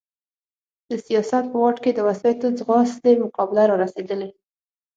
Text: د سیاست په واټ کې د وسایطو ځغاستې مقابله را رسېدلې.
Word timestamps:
د 0.89 0.91
سیاست 1.05 1.43
په 1.51 1.57
واټ 1.61 1.77
کې 1.83 1.91
د 1.93 1.99
وسایطو 2.09 2.47
ځغاستې 2.59 3.11
مقابله 3.23 3.63
را 3.69 3.75
رسېدلې. 3.83 4.29